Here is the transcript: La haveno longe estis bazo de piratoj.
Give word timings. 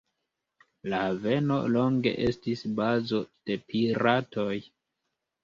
La 0.93 1.01
haveno 1.09 1.57
longe 1.73 2.13
estis 2.29 2.65
bazo 2.81 3.21
de 3.51 3.59
piratoj. 3.75 4.59